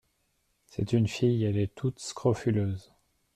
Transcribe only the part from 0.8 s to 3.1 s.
une fille, elle est toute scrofuleuse.